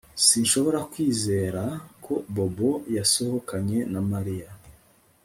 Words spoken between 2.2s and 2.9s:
Bobo